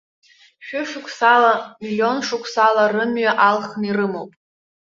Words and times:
Шәышықәсала, 0.65 1.53
миллион 1.81 2.17
шықәсала 2.27 2.83
рымҩа 2.93 3.31
алхны 3.47 3.85
ирымоуп. 3.87 4.31